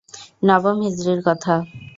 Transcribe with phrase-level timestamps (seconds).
[0.43, 1.53] নবম হিজরীর কথা।